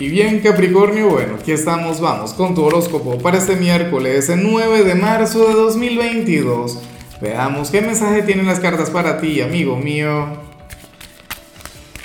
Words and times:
Y 0.00 0.08
bien 0.10 0.38
Capricornio, 0.38 1.08
bueno, 1.08 1.34
aquí 1.40 1.50
estamos, 1.50 2.00
vamos 2.00 2.32
con 2.32 2.54
tu 2.54 2.62
horóscopo 2.62 3.18
para 3.18 3.38
este 3.38 3.56
miércoles, 3.56 4.28
el 4.28 4.44
9 4.44 4.84
de 4.84 4.94
marzo 4.94 5.48
de 5.48 5.54
2022. 5.54 6.78
Veamos 7.20 7.70
qué 7.72 7.80
mensaje 7.80 8.22
tienen 8.22 8.46
las 8.46 8.60
cartas 8.60 8.90
para 8.90 9.20
ti, 9.20 9.40
amigo 9.40 9.76
mío. 9.76 10.28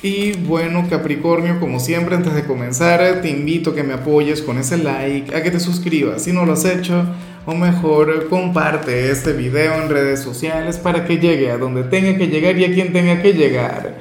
Y 0.01 0.31
bueno 0.31 0.87
Capricornio, 0.89 1.59
como 1.59 1.79
siempre 1.79 2.15
antes 2.15 2.33
de 2.33 2.45
comenzar, 2.45 3.21
te 3.21 3.29
invito 3.29 3.69
a 3.69 3.75
que 3.75 3.83
me 3.83 3.93
apoyes 3.93 4.41
con 4.41 4.57
ese 4.57 4.77
like, 4.77 5.35
a 5.35 5.43
que 5.43 5.51
te 5.51 5.59
suscribas 5.59 6.23
si 6.23 6.33
no 6.33 6.47
lo 6.47 6.53
has 6.53 6.65
hecho, 6.65 7.05
o 7.45 7.53
mejor 7.53 8.27
comparte 8.27 9.11
este 9.11 9.33
video 9.33 9.75
en 9.75 9.89
redes 9.89 10.19
sociales 10.19 10.77
para 10.79 11.05
que 11.05 11.19
llegue 11.19 11.51
a 11.51 11.59
donde 11.59 11.83
tenga 11.83 12.17
que 12.17 12.25
llegar 12.25 12.57
y 12.57 12.65
a 12.65 12.73
quien 12.73 12.91
tenga 12.91 13.21
que 13.21 13.33
llegar. 13.33 13.99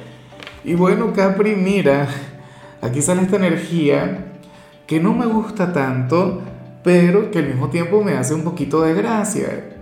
Y 0.65 0.73
bueno 0.73 1.13
Capri, 1.13 1.55
mira 1.55 2.32
aquí 2.83 3.01
sale 3.01 3.21
esta 3.21 3.37
energía 3.37 4.25
que 4.85 4.99
no 4.99 5.13
me 5.13 5.25
gusta 5.25 5.71
tanto, 5.71 6.41
pero 6.83 7.31
que 7.31 7.39
al 7.39 7.47
mismo 7.47 7.69
tiempo 7.69 8.03
me 8.03 8.13
hace 8.13 8.33
un 8.33 8.43
poquito 8.43 8.81
de 8.81 8.93
gracia. 8.93 9.77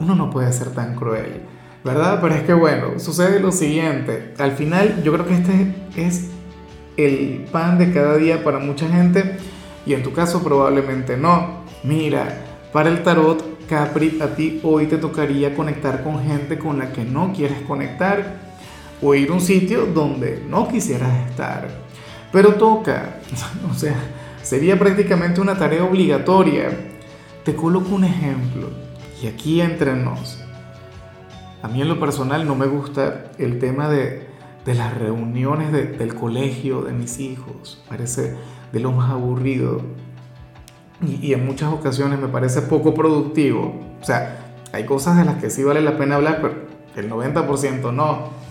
Uno 0.00 0.14
no 0.14 0.30
puede 0.30 0.52
ser 0.52 0.70
tan 0.70 0.96
cruel, 0.96 1.42
¿verdad? 1.84 2.18
Pero 2.20 2.34
es 2.34 2.42
que 2.42 2.54
bueno, 2.54 2.98
sucede 2.98 3.38
lo 3.40 3.52
siguiente. 3.52 4.34
Al 4.38 4.52
final 4.52 5.02
yo 5.04 5.12
creo 5.12 5.26
que 5.26 5.34
este 5.34 5.74
es 5.96 6.30
el 6.96 7.44
pan 7.52 7.78
de 7.78 7.92
cada 7.92 8.16
día 8.16 8.42
para 8.42 8.58
mucha 8.58 8.88
gente 8.88 9.36
y 9.84 9.94
en 9.94 10.02
tu 10.02 10.12
caso 10.12 10.42
probablemente 10.42 11.16
no. 11.16 11.62
Mira, 11.84 12.38
para 12.72 12.88
el 12.88 13.02
tarot 13.02 13.66
Capri, 13.68 14.18
a 14.20 14.34
ti 14.34 14.60
hoy 14.62 14.86
te 14.86 14.96
tocaría 14.96 15.54
conectar 15.54 16.02
con 16.02 16.22
gente 16.22 16.58
con 16.58 16.78
la 16.78 16.92
que 16.92 17.04
no 17.04 17.32
quieres 17.32 17.60
conectar 17.62 18.51
o 19.02 19.14
ir 19.14 19.30
a 19.30 19.34
un 19.34 19.40
sitio 19.40 19.86
donde 19.86 20.42
no 20.48 20.68
quisieras 20.68 21.28
estar. 21.28 21.68
Pero 22.30 22.54
toca, 22.54 23.18
o 23.70 23.74
sea, 23.74 23.96
sería 24.42 24.78
prácticamente 24.78 25.40
una 25.40 25.58
tarea 25.58 25.84
obligatoria. 25.84 26.70
Te 27.44 27.54
coloco 27.54 27.94
un 27.94 28.04
ejemplo, 28.04 28.70
y 29.20 29.26
aquí 29.26 29.60
entre 29.60 29.94
nos. 29.96 30.38
A 31.62 31.68
mí 31.68 31.82
en 31.82 31.88
lo 31.88 31.98
personal 31.98 32.46
no 32.46 32.54
me 32.54 32.66
gusta 32.66 33.32
el 33.38 33.58
tema 33.58 33.88
de, 33.88 34.30
las 34.64 34.96
reuniones 34.96 35.72
del 35.72 36.14
colegio 36.14 36.82
de 36.82 36.92
mis 36.92 37.18
hijos. 37.18 37.82
Parece 37.88 38.36
de 38.72 38.80
lo 38.80 38.92
más 38.92 39.10
aburrido. 39.10 39.82
Y, 41.04 41.26
y 41.26 41.32
en 41.34 41.44
muchas 41.44 41.72
ocasiones 41.72 42.20
me 42.20 42.28
parece 42.28 42.62
poco 42.62 42.94
productivo. 42.94 43.74
O 44.00 44.04
sea, 44.04 44.54
hay 44.72 44.84
cosas 44.84 45.18
de 45.18 45.24
las 45.24 45.36
que 45.36 45.50
sí 45.50 45.64
vale 45.64 45.82
la 45.82 45.98
pena 45.98 46.14
hablar, 46.14 46.38
pero 46.40 46.54
el 46.96 47.10
90% 47.10 47.92
no 47.92 48.41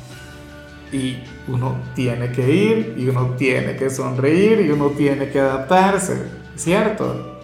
y 0.91 1.23
uno 1.47 1.77
tiene 1.95 2.31
que 2.31 2.51
ir 2.53 2.95
y 2.97 3.07
uno 3.07 3.31
tiene 3.37 3.75
que 3.75 3.89
sonreír 3.89 4.61
y 4.61 4.71
uno 4.71 4.87
tiene 4.89 5.29
que 5.29 5.39
adaptarse, 5.39 6.21
¿cierto? 6.55 7.39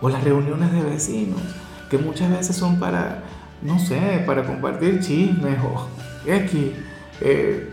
O 0.00 0.08
las 0.08 0.22
reuniones 0.22 0.72
de 0.72 0.82
vecinos, 0.82 1.40
que 1.90 1.98
muchas 1.98 2.30
veces 2.30 2.56
son 2.56 2.78
para, 2.78 3.22
no 3.62 3.78
sé, 3.78 4.22
para 4.26 4.44
compartir 4.44 5.00
chismes 5.00 5.58
o 5.60 5.88
X, 6.26 6.70
eh, 7.20 7.70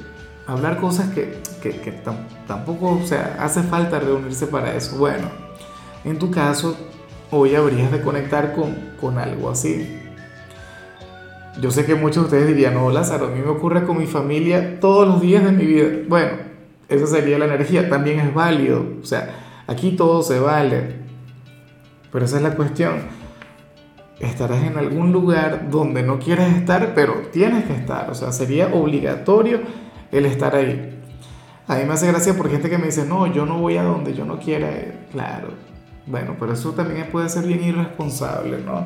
hablar 0.47 0.80
cosas 0.80 1.09
que, 1.09 1.42
que, 1.61 1.72
que 1.81 1.92
tampoco, 2.47 2.99
o 3.02 3.05
sea, 3.05 3.38
hace 3.39 3.64
falta 3.64 3.99
reunirse 3.99 4.47
para 4.47 4.75
eso. 4.75 4.97
Bueno, 4.97 5.30
en 6.03 6.17
tu 6.17 6.31
caso, 6.31 6.75
hoy 7.30 7.55
habrías 7.55 7.92
de 7.92 8.02
conectar 8.02 8.53
con, 8.53 8.75
con 8.99 9.17
algo 9.17 9.49
así. 9.49 10.00
Yo 11.59 11.69
sé 11.69 11.85
que 11.85 11.95
muchos 11.95 12.23
de 12.23 12.38
ustedes 12.38 12.47
dirían, 12.47 12.75
no, 12.75 12.89
Lázaro, 12.91 13.27
a 13.27 13.30
mí 13.30 13.39
me 13.39 13.49
ocurre 13.49 13.83
con 13.83 13.97
mi 13.97 14.07
familia 14.07 14.80
todos 14.80 15.07
los 15.07 15.21
días 15.21 15.44
de 15.44 15.52
mi 15.52 15.66
vida. 15.66 15.88
Bueno, 16.08 16.31
esa 16.88 17.08
sería 17.08 17.38
la 17.38 17.45
energía, 17.45 17.89
también 17.89 18.19
es 18.19 18.33
válido. 18.33 18.85
O 19.02 19.05
sea, 19.05 19.63
aquí 19.67 19.91
todo 19.91 20.23
se 20.23 20.39
vale. 20.39 20.95
Pero 22.11 22.25
esa 22.25 22.38
es 22.38 22.43
la 22.43 22.55
cuestión. 22.55 23.02
Estarás 24.19 24.63
en 24.63 24.77
algún 24.77 25.11
lugar 25.11 25.69
donde 25.69 26.03
no 26.03 26.19
quieres 26.19 26.55
estar, 26.55 26.93
pero 26.93 27.14
tienes 27.31 27.65
que 27.65 27.73
estar. 27.73 28.09
O 28.09 28.15
sea, 28.15 28.31
sería 28.31 28.67
obligatorio 28.67 29.61
el 30.11 30.26
estar 30.26 30.55
ahí. 30.55 30.99
A 31.67 31.76
mí 31.76 31.86
me 31.86 31.93
hace 31.93 32.08
gracia 32.08 32.33
por 32.36 32.49
gente 32.49 32.70
que 32.70 32.77
me 32.77 32.87
dice, 32.87 33.05
no, 33.05 33.27
yo 33.27 33.45
no 33.45 33.59
voy 33.59 33.77
a 33.77 33.83
donde 33.83 34.14
yo 34.14 34.26
no 34.26 34.39
quiera. 34.39 34.70
Claro. 35.11 35.49
Bueno, 36.05 36.36
pero 36.39 36.53
eso 36.53 36.71
también 36.71 37.08
puede 37.11 37.30
ser 37.30 37.45
bien 37.45 37.64
irresponsable, 37.64 38.58
¿no? 38.65 38.86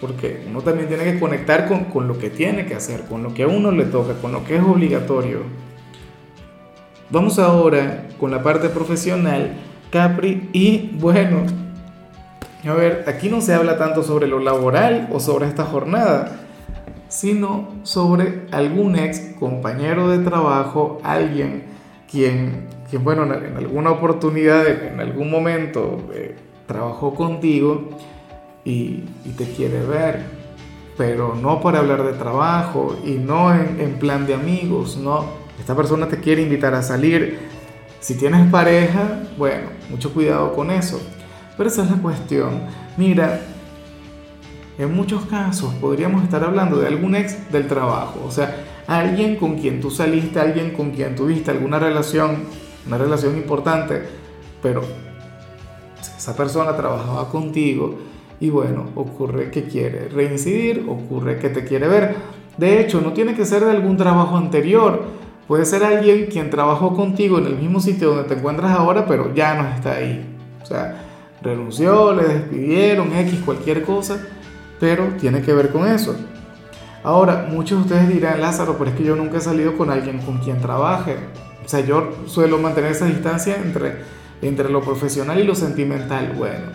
Porque 0.00 0.44
uno 0.48 0.62
también 0.62 0.88
tiene 0.88 1.04
que 1.04 1.20
conectar 1.20 1.68
con, 1.68 1.84
con, 1.84 2.08
lo 2.08 2.18
que 2.18 2.30
tiene 2.30 2.66
que 2.66 2.74
hacer, 2.74 3.02
con 3.02 3.22
lo 3.22 3.34
que 3.34 3.42
a 3.42 3.48
uno 3.48 3.70
le 3.70 3.84
toca, 3.84 4.14
con 4.14 4.32
lo 4.32 4.44
que 4.44 4.56
es 4.56 4.62
obligatorio. 4.62 5.40
Vamos 7.10 7.38
ahora 7.38 8.06
con 8.18 8.30
la 8.30 8.42
parte 8.42 8.68
profesional, 8.68 9.56
Capri, 9.90 10.48
y 10.52 10.90
bueno, 10.94 11.42
a 12.64 12.74
ver, 12.74 13.04
aquí 13.08 13.28
no 13.28 13.40
se 13.40 13.54
habla 13.54 13.78
tanto 13.78 14.02
sobre 14.02 14.26
lo 14.26 14.38
laboral 14.38 15.08
o 15.12 15.20
sobre 15.20 15.48
esta 15.48 15.64
jornada, 15.64 16.40
sino 17.08 17.68
sobre 17.82 18.46
algún 18.52 18.96
ex 18.96 19.34
compañero 19.38 20.08
de 20.08 20.18
trabajo, 20.18 21.00
alguien 21.02 21.64
quien, 22.10 22.68
quien 22.88 23.04
bueno, 23.04 23.24
en, 23.24 23.56
alguna 23.56 23.90
oportunidad, 23.90 24.66
en 24.66 25.00
algún 25.00 25.30
momento 25.30 25.98
eh, 26.14 26.36
trabajó 26.66 27.14
contigo 27.14 27.88
y, 28.64 29.04
te 29.36 29.52
quiere 29.52 29.84
ver, 29.84 30.24
pero 30.96 31.34
no 31.34 31.60
para 31.60 31.78
hablar 31.78 32.04
de 32.04 32.12
trabajo 32.12 32.96
y 33.04 33.12
no 33.12 33.54
en, 33.54 33.98
plan 33.98 34.26
de 34.26 34.34
amigos, 34.34 34.96
no. 34.96 35.24
Esta 35.58 35.74
persona 35.74 36.08
te 36.08 36.18
quiere 36.20 36.42
invitar 36.42 36.74
a 36.74 36.82
salir. 36.82 37.38
Si 38.00 38.16
tienes 38.16 38.50
pareja, 38.50 39.22
bueno, 39.36 39.68
mucho 39.90 40.12
cuidado 40.12 40.54
con 40.54 40.70
eso. 40.70 41.00
Pero 41.56 41.68
esa 41.68 41.84
es 41.84 41.90
la 41.90 41.98
cuestión. 41.98 42.62
Mira, 42.96 43.40
en 44.78 44.94
muchos 44.94 45.26
casos 45.26 45.74
podríamos 45.74 46.22
estar 46.22 46.42
hablando 46.42 46.78
de 46.78 46.86
algún 46.86 47.14
ex 47.14 47.52
del 47.52 47.68
trabajo, 47.68 48.22
o 48.26 48.30
sea, 48.30 48.64
alguien 48.86 49.36
con 49.36 49.58
quien 49.58 49.80
tú 49.80 49.90
saliste, 49.90 50.40
alguien 50.40 50.72
con 50.72 50.92
quien 50.92 51.14
tuviste 51.14 51.50
alguna 51.50 51.78
relación, 51.78 52.44
una 52.86 52.96
relación 52.96 53.36
importante, 53.36 54.08
pero 54.62 54.82
esa 56.16 56.34
persona 56.34 56.74
trabajaba 56.76 57.28
contigo 57.28 57.98
y 58.40 58.48
bueno, 58.48 58.86
ocurre 58.94 59.50
que 59.50 59.64
quiere 59.64 60.08
reincidir, 60.08 60.86
ocurre 60.88 61.38
que 61.38 61.50
te 61.50 61.64
quiere 61.64 61.86
ver. 61.86 62.16
De 62.56 62.80
hecho, 62.80 63.02
no 63.02 63.12
tiene 63.12 63.34
que 63.34 63.44
ser 63.44 63.64
de 63.64 63.70
algún 63.70 63.98
trabajo 63.98 64.36
anterior. 64.36 65.02
Puede 65.46 65.66
ser 65.66 65.84
alguien 65.84 66.26
quien 66.26 66.48
trabajó 66.48 66.94
contigo 66.94 67.38
en 67.38 67.46
el 67.46 67.56
mismo 67.56 67.80
sitio 67.80 68.08
donde 68.08 68.24
te 68.24 68.34
encuentras 68.34 68.70
ahora, 68.70 69.06
pero 69.06 69.34
ya 69.34 69.60
no 69.60 69.68
está 69.68 69.92
ahí. 69.92 70.24
O 70.62 70.66
sea, 70.66 71.04
renunció, 71.42 72.14
le 72.14 72.24
despidieron, 72.24 73.12
X, 73.12 73.40
cualquier 73.44 73.82
cosa, 73.82 74.26
pero 74.78 75.04
tiene 75.20 75.42
que 75.42 75.52
ver 75.52 75.70
con 75.70 75.86
eso. 75.86 76.16
Ahora, 77.02 77.46
muchos 77.50 77.78
de 77.78 77.84
ustedes 77.84 78.08
dirán, 78.08 78.40
Lázaro, 78.40 78.76
pero 78.78 78.90
es 78.90 78.96
que 78.96 79.04
yo 79.04 79.16
nunca 79.16 79.38
he 79.38 79.40
salido 79.40 79.76
con 79.76 79.90
alguien 79.90 80.18
con 80.18 80.38
quien 80.38 80.60
trabaje. 80.60 81.16
O 81.64 81.68
sea, 81.68 81.80
yo 81.80 82.10
suelo 82.26 82.58
mantener 82.58 82.92
esa 82.92 83.06
distancia 83.06 83.56
entre, 83.56 83.96
entre 84.40 84.70
lo 84.70 84.80
profesional 84.80 85.38
y 85.38 85.44
lo 85.44 85.54
sentimental. 85.54 86.34
Bueno, 86.36 86.66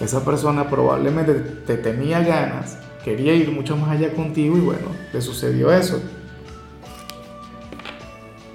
esa 0.00 0.24
persona 0.24 0.68
probablemente 0.68 1.34
te 1.34 1.76
tenía 1.76 2.20
ganas, 2.20 2.78
quería 3.04 3.34
ir 3.34 3.50
mucho 3.50 3.76
más 3.76 3.90
allá 3.90 4.12
contigo 4.12 4.56
y 4.56 4.60
bueno, 4.60 4.88
le 5.12 5.20
sucedió 5.20 5.72
eso. 5.72 6.00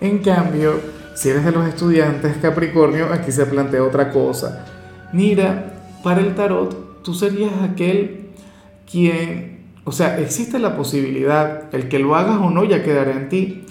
En 0.02 0.20
cambio, 0.20 0.80
si 1.16 1.30
eres 1.30 1.46
de 1.46 1.52
los 1.52 1.68
estudiantes 1.68 2.38
Capricornio, 2.38 3.12
aquí 3.14 3.32
se 3.32 3.46
plantea 3.46 3.84
otra 3.84 4.12
cosa. 4.12 4.66
Mira, 5.14 5.74
para 6.04 6.22
el 6.22 6.36
tarot, 6.36 7.04
tú 7.04 7.14
serías 7.14 7.54
aquel 7.64 8.30
quien, 8.90 9.66
o 9.84 9.92
sea, 9.92 10.20
existe 10.20 10.60
la 10.60 10.76
posibilidad, 10.76 11.74
el 11.74 11.88
que 11.88 12.00
lo 12.00 12.16
hagas 12.16 12.38
o 12.42 12.50
no 12.50 12.64
ya 12.64 12.84
quedará 12.84 13.12
en 13.12 13.30
ti, 13.30 13.65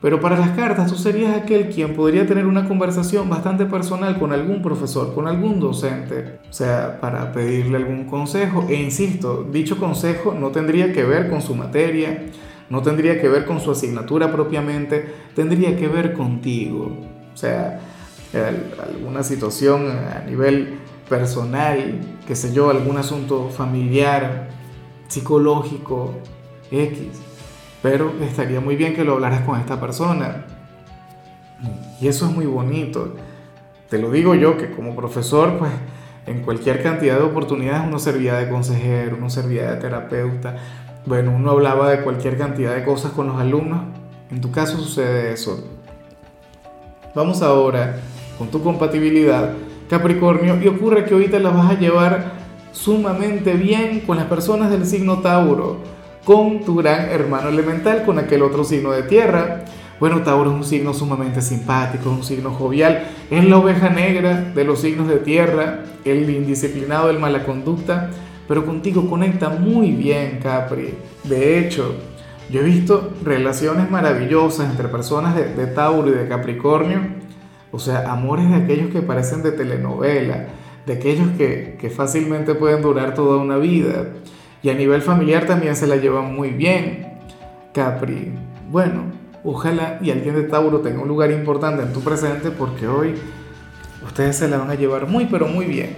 pero 0.00 0.20
para 0.20 0.38
las 0.38 0.50
cartas 0.50 0.90
tú 0.90 0.96
serías 0.96 1.36
aquel 1.36 1.70
quien 1.70 1.94
podría 1.94 2.24
tener 2.24 2.46
una 2.46 2.68
conversación 2.68 3.28
bastante 3.28 3.66
personal 3.66 4.18
con 4.18 4.32
algún 4.32 4.62
profesor, 4.62 5.12
con 5.12 5.26
algún 5.26 5.58
docente, 5.58 6.38
o 6.48 6.52
sea, 6.52 7.00
para 7.00 7.32
pedirle 7.32 7.78
algún 7.78 8.04
consejo. 8.04 8.64
E 8.68 8.76
insisto, 8.76 9.44
dicho 9.50 9.76
consejo 9.76 10.34
no 10.38 10.50
tendría 10.50 10.92
que 10.92 11.02
ver 11.02 11.28
con 11.28 11.42
su 11.42 11.56
materia, 11.56 12.26
no 12.70 12.82
tendría 12.82 13.20
que 13.20 13.28
ver 13.28 13.44
con 13.44 13.60
su 13.60 13.72
asignatura 13.72 14.30
propiamente, 14.30 15.12
tendría 15.34 15.76
que 15.76 15.88
ver 15.88 16.12
contigo. 16.12 16.96
O 17.34 17.36
sea, 17.36 17.80
alguna 18.88 19.24
situación 19.24 19.88
a 19.90 20.22
nivel 20.24 20.78
personal, 21.08 21.98
qué 22.24 22.36
sé 22.36 22.52
yo, 22.52 22.70
algún 22.70 22.98
asunto 22.98 23.48
familiar, 23.48 24.50
psicológico, 25.08 26.12
X 26.70 27.27
pero 27.82 28.12
estaría 28.22 28.60
muy 28.60 28.76
bien 28.76 28.94
que 28.94 29.04
lo 29.04 29.14
hablaras 29.14 29.42
con 29.42 29.58
esta 29.58 29.80
persona. 29.80 30.44
Y 32.00 32.08
eso 32.08 32.26
es 32.26 32.32
muy 32.32 32.46
bonito. 32.46 33.14
Te 33.88 33.98
lo 33.98 34.10
digo 34.10 34.34
yo 34.34 34.56
que 34.56 34.70
como 34.70 34.94
profesor, 34.94 35.58
pues 35.58 35.70
en 36.26 36.42
cualquier 36.42 36.82
cantidad 36.82 37.16
de 37.16 37.24
oportunidades 37.24 37.86
uno 37.86 37.98
servía 37.98 38.34
de 38.34 38.48
consejero, 38.50 39.16
uno 39.16 39.30
servía 39.30 39.72
de 39.72 39.76
terapeuta. 39.78 40.56
Bueno, 41.06 41.32
uno 41.34 41.52
hablaba 41.52 41.90
de 41.90 42.02
cualquier 42.02 42.36
cantidad 42.36 42.74
de 42.74 42.84
cosas 42.84 43.12
con 43.12 43.28
los 43.28 43.40
alumnos. 43.40 43.80
En 44.30 44.40
tu 44.40 44.50
caso 44.50 44.76
sucede 44.76 45.32
eso. 45.32 45.64
Vamos 47.14 47.40
ahora 47.42 47.96
con 48.36 48.48
tu 48.48 48.62
compatibilidad, 48.62 49.54
Capricornio, 49.88 50.62
y 50.62 50.68
ocurre 50.68 51.04
que 51.04 51.28
te 51.28 51.40
la 51.40 51.50
vas 51.50 51.70
a 51.70 51.78
llevar 51.78 52.32
sumamente 52.72 53.54
bien 53.54 54.00
con 54.00 54.18
las 54.18 54.26
personas 54.26 54.70
del 54.70 54.86
signo 54.86 55.20
Tauro, 55.20 55.78
con 56.28 56.60
tu 56.60 56.74
gran 56.74 57.08
hermano 57.08 57.48
elemental, 57.48 58.04
con 58.04 58.18
aquel 58.18 58.42
otro 58.42 58.62
signo 58.62 58.90
de 58.90 59.02
tierra. 59.04 59.64
Bueno, 59.98 60.20
Tauro 60.20 60.50
es 60.50 60.56
un 60.56 60.62
signo 60.62 60.92
sumamente 60.92 61.40
simpático, 61.40 62.10
un 62.10 62.22
signo 62.22 62.50
jovial, 62.50 63.04
es 63.30 63.48
la 63.48 63.56
oveja 63.56 63.88
negra 63.88 64.42
de 64.54 64.62
los 64.62 64.82
signos 64.82 65.08
de 65.08 65.20
tierra, 65.20 65.84
el 66.04 66.28
indisciplinado, 66.28 67.08
el 67.08 67.18
mala 67.18 67.46
conducta, 67.46 68.10
pero 68.46 68.66
contigo 68.66 69.08
conecta 69.08 69.48
muy 69.48 69.92
bien, 69.92 70.38
Capri. 70.42 70.92
De 71.24 71.58
hecho, 71.58 71.94
yo 72.50 72.60
he 72.60 72.64
visto 72.64 73.14
relaciones 73.24 73.90
maravillosas 73.90 74.68
entre 74.68 74.88
personas 74.88 75.34
de, 75.34 75.54
de 75.54 75.66
Tauro 75.68 76.10
y 76.10 76.12
de 76.12 76.28
Capricornio, 76.28 77.00
o 77.72 77.78
sea, 77.78 78.12
amores 78.12 78.50
de 78.50 78.56
aquellos 78.56 78.90
que 78.90 79.00
parecen 79.00 79.42
de 79.42 79.52
telenovela, 79.52 80.48
de 80.84 80.92
aquellos 80.92 81.30
que, 81.38 81.78
que 81.80 81.88
fácilmente 81.88 82.54
pueden 82.54 82.82
durar 82.82 83.14
toda 83.14 83.38
una 83.38 83.56
vida. 83.56 84.08
Y 84.62 84.70
a 84.70 84.74
nivel 84.74 85.02
familiar 85.02 85.46
también 85.46 85.76
se 85.76 85.86
la 85.86 85.96
llevan 85.96 86.34
muy 86.34 86.50
bien. 86.50 87.18
Capri, 87.72 88.32
bueno, 88.70 89.04
ojalá 89.44 89.98
y 90.02 90.10
alguien 90.10 90.34
de 90.34 90.42
Tauro 90.42 90.80
tenga 90.80 91.00
un 91.00 91.08
lugar 91.08 91.30
importante 91.30 91.82
en 91.82 91.92
tu 91.92 92.00
presente 92.00 92.50
porque 92.50 92.88
hoy 92.88 93.14
ustedes 94.04 94.36
se 94.36 94.48
la 94.48 94.58
van 94.58 94.70
a 94.70 94.74
llevar 94.74 95.06
muy 95.06 95.26
pero 95.26 95.46
muy 95.46 95.66
bien. 95.66 95.96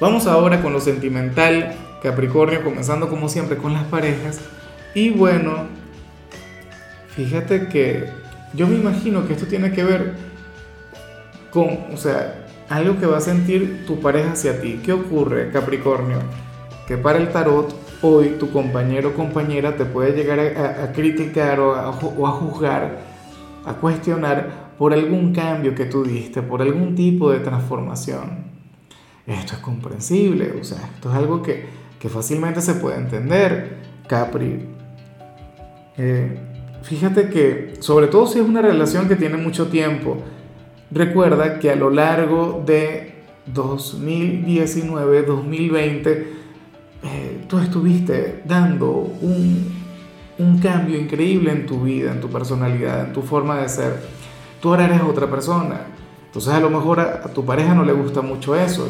Vamos 0.00 0.26
ahora 0.26 0.62
con 0.62 0.72
lo 0.72 0.80
sentimental, 0.80 1.74
Capricornio, 2.02 2.62
comenzando 2.62 3.08
como 3.08 3.28
siempre 3.28 3.56
con 3.56 3.72
las 3.72 3.84
parejas. 3.84 4.40
Y 4.94 5.10
bueno, 5.10 5.66
fíjate 7.14 7.68
que 7.68 8.10
yo 8.54 8.66
me 8.66 8.76
imagino 8.76 9.26
que 9.26 9.34
esto 9.34 9.46
tiene 9.46 9.72
que 9.72 9.84
ver 9.84 10.14
con, 11.50 11.78
o 11.92 11.96
sea, 11.96 12.46
algo 12.68 12.98
que 12.98 13.06
va 13.06 13.18
a 13.18 13.20
sentir 13.20 13.84
tu 13.86 14.00
pareja 14.00 14.32
hacia 14.32 14.60
ti. 14.60 14.80
¿Qué 14.84 14.92
ocurre, 14.92 15.50
Capricornio? 15.50 16.18
Que 16.86 16.96
para 16.96 17.18
el 17.18 17.30
tarot, 17.30 17.74
hoy 18.02 18.36
tu 18.38 18.50
compañero 18.50 19.10
o 19.10 19.14
compañera 19.14 19.76
te 19.76 19.84
puede 19.84 20.12
llegar 20.12 20.38
a, 20.38 20.92
criticar 20.92 21.58
o 21.58 21.74
a, 21.74 21.92
juzgar, 21.92 23.00
a 23.64 23.74
cuestionar 23.74 24.66
por 24.78 24.92
algún 24.92 25.34
cambio 25.34 25.74
que 25.74 25.86
tú 25.86 26.04
diste, 26.04 26.42
por 26.42 26.62
algún 26.62 26.94
tipo 26.94 27.30
de 27.30 27.40
transformación. 27.40 28.44
Esto 29.26 29.54
es 29.54 29.60
comprensible, 29.60 30.54
o 30.60 30.62
sea, 30.62 30.78
esto 30.94 31.10
es 31.10 31.16
algo 31.16 31.42
que, 31.42 31.66
que 31.98 32.08
fácilmente 32.08 32.60
se 32.60 32.74
puede 32.74 32.98
entender, 32.98 33.78
Capri. 34.06 34.66
Eh, 35.98 36.38
fíjate 36.82 37.28
que, 37.30 37.74
sobre 37.80 38.06
todo 38.06 38.28
si 38.28 38.38
es 38.38 38.46
una 38.46 38.62
relación 38.62 39.08
que 39.08 39.16
tiene 39.16 39.36
mucho 39.36 39.66
tiempo, 39.66 40.18
recuerda 40.92 41.58
que 41.58 41.70
a 41.70 41.76
lo 41.76 41.90
largo 41.90 42.62
de 42.64 43.14
2019, 43.46 45.22
2020, 45.22 46.45
eh, 47.06 47.44
tú 47.48 47.58
estuviste 47.58 48.42
dando 48.44 48.90
un, 48.90 49.72
un 50.38 50.58
cambio 50.58 50.98
increíble 50.98 51.52
en 51.52 51.66
tu 51.66 51.82
vida, 51.82 52.12
en 52.12 52.20
tu 52.20 52.28
personalidad, 52.28 53.06
en 53.06 53.12
tu 53.12 53.22
forma 53.22 53.58
de 53.58 53.68
ser. 53.68 54.02
Tú 54.60 54.70
ahora 54.70 54.86
eres 54.86 55.02
otra 55.02 55.28
persona. 55.28 55.80
Entonces 56.26 56.52
a 56.52 56.60
lo 56.60 56.70
mejor 56.70 57.00
a, 57.00 57.22
a, 57.24 57.28
tu 57.28 57.44
pareja 57.44 57.74
no 57.74 57.84
le 57.84 57.92
gusta 57.92 58.20
mucho 58.22 58.56
eso. 58.56 58.88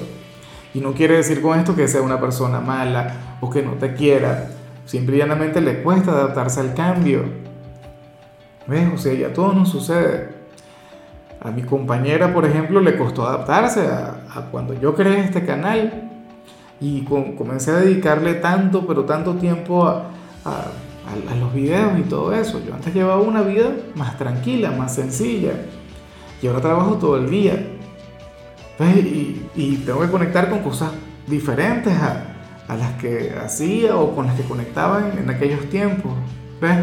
Y 0.75 0.81
no 0.81 0.93
quiere 0.93 1.17
decir 1.17 1.41
con 1.41 1.59
esto 1.59 1.75
que 1.75 1.89
sea 1.89 2.03
una 2.03 2.21
persona 2.21 2.61
mala 2.61 3.39
o 3.41 3.51
que 3.51 3.63
no 3.63 3.73
te 3.73 3.95
quiera. 3.95 4.51
Simplemente 4.85 5.61
le 5.61 5.83
cuesta 5.83 6.13
adaptarse 6.13 6.61
al 6.61 6.75
cambio. 6.75 7.25
¿Ves? 8.67 8.89
O 8.93 8.99
sea, 8.99 9.15
ya 9.15 9.33
todo 9.33 9.53
nos 9.53 9.69
sucede. 9.69 10.35
A 11.41 11.51
mi 11.51 11.63
compañera, 11.63 12.33
por 12.33 12.45
ejemplo, 12.45 12.81
le 12.81 12.97
costó 12.97 13.27
adaptarse 13.27 13.87
a, 13.87 14.49
cuando 14.51 14.75
yo 14.75 14.95
creé 14.95 15.21
este 15.21 15.45
canal 15.45 16.06
y 16.81 17.03
comencé 17.03 17.71
a 17.71 17.77
dedicarle 17.77 18.35
tanto, 18.35 18.87
pero 18.87 19.05
tanto 19.05 19.35
tiempo 19.35 19.87
a, 19.87 20.11
a, 20.45 21.35
los 21.41 21.55
videos 21.55 21.99
y 21.99 22.03
todo 22.03 22.35
eso. 22.35 22.61
Yo 22.65 22.75
antes 22.75 22.93
llevaba 22.93 23.21
una 23.21 23.43
vida 23.43 23.71
más 23.95 24.19
tranquila, 24.19 24.71
más 24.73 24.95
sencilla 24.95 25.53
y 26.43 26.47
ahora 26.47 26.61
trabajo 26.61 26.97
todo 26.97 27.17
el 27.17 27.31
día. 27.31 27.73
Y, 28.79 29.47
y 29.55 29.83
tengo 29.87 30.01
que 30.01 30.11
conectar 30.11 30.51
con 30.51 30.59
cosas 30.59 30.91
diferentes 31.27 31.95
a, 31.95 32.37
a 32.69 32.77
las 32.77 32.93
que 32.95 33.35
hacía 33.43 33.97
o 33.97 34.15
con 34.15 34.27
las 34.27 34.37
que 34.37 34.43
conectaban 34.43 35.19
en 35.19 35.31
aquellos 35.31 35.69
tiempos. 35.71 36.13
¿Ves? 36.61 36.79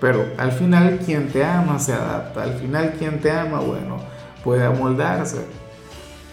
Pero 0.00 0.26
al 0.36 0.52
final 0.52 1.00
quien 1.04 1.28
te 1.28 1.44
ama 1.44 1.78
se 1.78 1.92
adapta, 1.92 2.42
al 2.42 2.54
final 2.54 2.94
quien 2.98 3.20
te 3.20 3.30
ama, 3.30 3.60
bueno, 3.60 3.96
puede 4.44 4.64
amoldarse. 4.64 5.46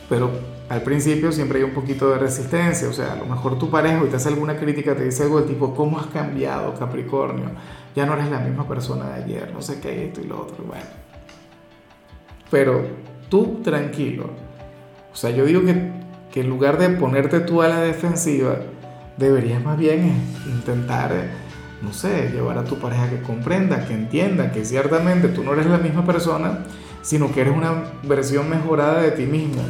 Pero 0.10 0.30
al 0.70 0.82
principio 0.82 1.32
siempre 1.32 1.60
hay 1.60 1.66
un 1.66 1.74
poquito 1.74 2.10
de 2.10 2.18
resistencia, 2.18 2.88
o 2.88 2.94
sea, 2.94 3.14
a 3.14 3.16
lo 3.16 3.26
mejor 3.26 3.58
tu 3.58 3.70
pareja 3.70 4.04
y 4.06 4.10
te 4.10 4.16
hace 4.16 4.30
alguna 4.30 4.58
crítica, 4.58 4.96
te 4.96 5.06
dice 5.06 5.24
algo 5.24 5.40
del 5.40 5.50
tipo, 5.50 5.74
¿cómo 5.74 6.00
has 6.00 6.08
cambiado 6.08 6.74
Capricornio? 6.74 7.52
Ya 7.96 8.06
no 8.06 8.14
eres 8.14 8.30
la 8.30 8.40
misma 8.40 8.68
persona 8.68 9.10
de 9.10 9.24
ayer, 9.24 9.52
no 9.54 9.62
sé 9.62 9.80
qué, 9.80 10.08
esto 10.08 10.22
y 10.22 10.26
lo 10.26 10.42
otro, 10.42 10.64
bueno. 10.66 10.84
Pero 12.52 12.86
tú 13.30 13.62
tranquilo. 13.64 14.30
O 15.12 15.16
sea, 15.16 15.32
yo 15.32 15.46
digo 15.46 15.64
que 15.64 15.96
que 16.36 16.42
en 16.42 16.50
lugar 16.50 16.78
de 16.78 16.90
ponerte 16.90 17.40
tú 17.40 17.62
a 17.62 17.70
la 17.70 17.80
defensiva, 17.80 18.58
deberías 19.16 19.64
más 19.64 19.78
bien 19.78 20.22
intentar, 20.46 21.14
no 21.82 21.94
sé, 21.94 22.30
llevar 22.34 22.58
a 22.58 22.66
tu 22.66 22.78
pareja 22.78 23.10
que 23.10 23.22
comprenda, 23.22 23.88
que 23.88 23.94
entienda 23.94 24.52
que 24.52 24.66
ciertamente 24.66 25.30
tú 25.30 25.46
no 25.46 25.54
eres 25.54 25.68
la 25.68 25.78
misma 25.78 26.06
persona, 26.06 26.66
sino 27.02 27.32
que 27.32 27.40
eres 27.40 27.56
una 27.56 27.86
versión 28.04 28.50
mejorada 28.50 29.02
de 29.02 29.12
ti 29.12 29.26
mismo. 29.26 29.62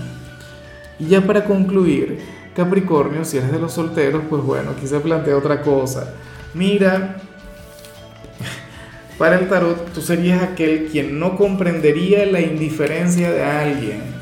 Y 0.99 1.07
ya 1.07 1.21
para 1.21 1.45
concluir, 1.45 2.19
Capricornio, 2.55 3.25
si 3.25 3.37
eres 3.37 3.51
de 3.51 3.59
los 3.59 3.73
solteros, 3.73 4.23
pues 4.29 4.41
bueno, 4.43 4.71
aquí 4.71 4.87
se 4.87 4.99
plantea 4.99 5.37
otra 5.37 5.61
cosa. 5.61 6.13
Mira, 6.53 7.17
para 9.17 9.39
el 9.39 9.49
tarot 9.49 9.91
tú 9.93 10.01
serías 10.01 10.41
aquel 10.41 10.87
quien 10.91 11.19
no 11.19 11.35
comprendería 11.37 12.25
la 12.25 12.41
indiferencia 12.41 13.31
de 13.31 13.43
alguien 13.43 14.15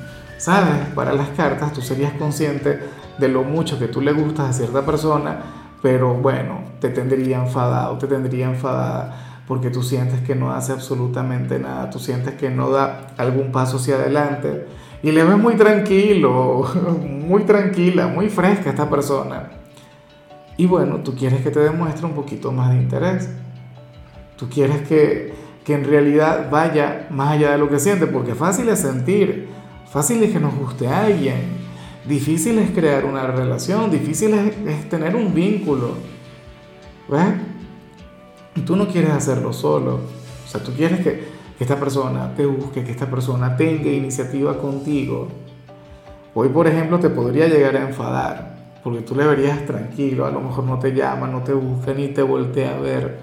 ¿Sabes? 0.43 0.87
Para 0.93 1.13
las 1.13 1.29
cartas 1.29 1.71
tú 1.71 1.81
serías 1.81 2.11
consciente 2.15 2.77
de 3.17 3.27
lo 3.29 3.45
mucho 3.45 3.79
que 3.79 3.87
tú 3.87 4.01
le 4.01 4.11
gustas 4.11 4.49
a 4.49 4.51
cierta 4.51 4.85
persona, 4.85 5.39
pero 5.81 6.15
bueno, 6.15 6.65
te 6.81 6.89
tendría 6.89 7.37
enfadado, 7.37 7.97
te 7.97 8.07
tendría 8.07 8.47
enfadada 8.47 9.43
porque 9.47 9.69
tú 9.69 9.81
sientes 9.81 10.19
que 10.19 10.35
no 10.35 10.51
hace 10.51 10.73
absolutamente 10.73 11.59
nada, 11.59 11.89
tú 11.89 11.97
sientes 11.97 12.33
que 12.33 12.49
no 12.49 12.71
da 12.71 13.07
algún 13.15 13.53
paso 13.53 13.77
hacia 13.77 13.95
adelante 13.95 14.67
y 15.03 15.11
le 15.11 15.23
ves 15.23 15.37
muy 15.37 15.55
tranquilo, 15.55 16.65
muy 17.27 17.43
tranquila, 17.43 18.07
muy 18.07 18.29
fresca 18.29 18.71
esta 18.71 18.89
persona. 18.89 19.51
Y 20.57 20.65
bueno, 20.65 20.97
tú 21.03 21.13
quieres 21.15 21.41
que 21.41 21.51
te 21.51 21.59
demuestre 21.59 22.05
un 22.05 22.13
poquito 22.13 22.51
más 22.51 22.71
de 22.71 22.77
interés. 22.77 23.29
Tú 24.37 24.49
quieres 24.49 24.87
que, 24.87 25.33
que 25.63 25.73
en 25.75 25.83
realidad 25.83 26.49
vaya 26.49 27.07
más 27.11 27.33
allá 27.33 27.51
de 27.51 27.57
lo 27.59 27.69
que 27.69 27.79
siente, 27.79 28.07
porque 28.07 28.33
fácil 28.33 28.69
es 28.69 28.79
sentir 28.79 29.53
Fácil 29.93 30.23
es 30.23 30.31
que 30.31 30.39
nos 30.39 30.55
guste 30.55 30.87
a 30.87 31.05
alguien. 31.05 31.35
Difícil 32.07 32.57
es 32.57 32.71
crear 32.71 33.05
una 33.05 33.27
relación, 33.27 33.91
difícil 33.91 34.33
es, 34.33 34.89
tener 34.89 35.15
un 35.15 35.35
vínculo. 35.35 35.89
¿Ves? 37.07 38.65
Tú 38.65 38.75
no 38.75 38.87
quieres 38.87 39.11
hacerlo 39.11 39.53
solo. 39.53 39.99
O 40.43 40.49
sea, 40.49 40.63
tú 40.63 40.71
quieres 40.73 41.01
que, 41.01 41.25
que 41.57 41.63
esta 41.63 41.79
persona 41.79 42.33
te 42.35 42.45
busque, 42.45 42.83
que 42.83 42.91
esta 42.91 43.09
persona 43.09 43.55
tenga 43.55 43.89
iniciativa 43.89 44.57
contigo. 44.57 45.27
Hoy, 46.33 46.49
por 46.49 46.67
ejemplo, 46.67 46.99
te 46.99 47.09
podría 47.09 47.47
llegar 47.47 47.75
a 47.75 47.87
enfadar, 47.87 48.55
porque 48.83 49.01
tú 49.01 49.15
le 49.15 49.25
verías 49.25 49.65
tranquilo, 49.65 50.25
a 50.25 50.31
lo 50.31 50.41
mejor 50.41 50.63
no 50.63 50.79
te 50.79 50.93
llama, 50.93 51.27
no 51.27 51.43
te 51.43 51.53
busca, 51.53 51.93
ni 51.93 52.07
te 52.07 52.23
voltea 52.23 52.75
a 52.75 52.79
ver. 52.79 53.19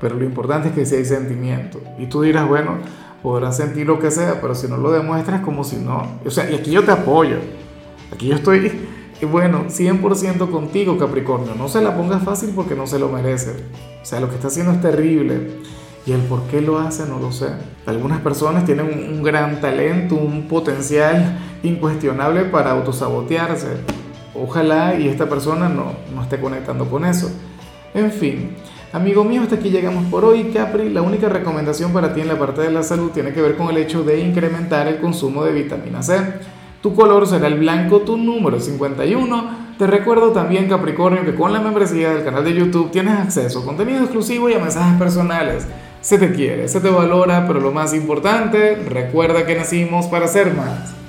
Pero 0.00 0.16
lo 0.16 0.24
importante 0.24 0.68
es 0.68 0.74
que 0.74 0.84
si 0.84 0.96
hay 0.96 1.04
sentimiento. 1.04 1.80
Y 1.98 2.06
tú 2.06 2.22
dirás, 2.22 2.48
bueno, 2.48 2.78
podrás 3.22 3.56
sentir 3.56 3.86
lo 3.86 3.98
que 3.98 4.10
sea, 4.10 4.40
pero 4.40 4.54
si 4.54 4.68
no 4.68 4.76
lo 4.76 4.90
demuestras 4.90 5.40
como 5.42 5.64
si 5.64 5.76
no. 5.76 6.18
O 6.26 6.30
sea, 6.30 6.50
y 6.50 6.54
aquí 6.54 6.70
yo 6.72 6.84
te 6.84 6.90
apoyo. 6.90 7.36
Aquí 8.12 8.26
yo 8.26 8.34
estoy, 8.34 8.70
bueno, 9.30 9.66
100% 9.68 10.50
contigo, 10.50 10.98
Capricornio. 10.98 11.54
No 11.54 11.68
se 11.68 11.80
la 11.80 11.96
pongas 11.96 12.22
fácil 12.24 12.50
porque 12.54 12.74
no 12.74 12.86
se 12.86 12.98
lo 12.98 13.08
merece. 13.08 13.52
O 14.02 14.04
sea, 14.04 14.20
lo 14.20 14.28
que 14.28 14.34
está 14.34 14.48
haciendo 14.48 14.72
es 14.72 14.80
terrible. 14.80 15.60
Y 16.04 16.12
el 16.12 16.20
por 16.22 16.42
qué 16.44 16.60
lo 16.60 16.78
hace 16.78 17.06
no 17.06 17.18
lo 17.18 17.30
sé. 17.30 17.48
Algunas 17.86 18.20
personas 18.20 18.64
tienen 18.64 18.86
un, 18.86 19.22
gran 19.22 19.60
talento, 19.60 20.16
un 20.16 20.48
potencial 20.48 21.38
incuestionable 21.62 22.44
para 22.44 22.72
autosabotearse. 22.72 23.68
Ojalá 24.34 24.98
y 24.98 25.08
esta 25.08 25.28
persona 25.28 25.68
no, 25.68 25.92
no 26.14 26.22
esté 26.22 26.40
conectando 26.40 26.86
con 26.88 27.04
eso. 27.04 27.30
En 27.94 28.10
fin, 28.10 28.56
Amigo 28.92 29.24
mío, 29.24 29.40
hasta 29.40 29.54
aquí 29.54 29.70
llegamos 29.70 30.04
por 30.10 30.22
hoy. 30.22 30.50
Capri, 30.52 30.90
la 30.90 31.00
única 31.00 31.26
recomendación 31.30 31.94
para 31.94 32.12
ti 32.12 32.20
en 32.20 32.28
la 32.28 32.38
parte 32.38 32.60
de 32.60 32.70
la 32.70 32.82
salud 32.82 33.10
tiene 33.10 33.32
que 33.32 33.40
ver 33.40 33.56
con 33.56 33.70
el 33.70 33.78
hecho 33.78 34.04
de 34.04 34.20
incrementar 34.20 34.86
el 34.86 35.00
consumo 35.00 35.44
de 35.44 35.52
vitamina 35.54 36.02
C. 36.02 36.20
Tu 36.82 36.94
color 36.94 37.26
será 37.26 37.46
el 37.46 37.58
blanco, 37.58 38.00
tu 38.00 38.18
número 38.18 38.60
51. 38.60 39.62
Te 39.78 39.86
recuerdo 39.86 40.32
también, 40.32 40.68
Capricornio, 40.68 41.24
que 41.24 41.34
con 41.34 41.54
la 41.54 41.60
membresía 41.60 42.10
del 42.10 42.22
canal 42.22 42.44
de 42.44 42.52
YouTube 42.52 42.90
tienes 42.90 43.18
acceso 43.18 43.60
a 43.60 43.64
contenido 43.64 44.00
exclusivo 44.00 44.50
y 44.50 44.52
a 44.52 44.58
mensajes 44.58 44.98
personales 44.98 45.66
Se 46.02 46.18
te 46.18 46.32
quiere, 46.32 46.68
se 46.68 46.80
te 46.80 46.90
valora, 46.90 47.46
pero 47.46 47.60
lo 47.60 47.70
más 47.70 47.94
importante, 47.94 48.74
recuerda 48.74 49.46
que 49.46 49.54
nacimos 49.54 50.06
para 50.06 50.26
ser 50.26 50.52
más. 50.52 51.01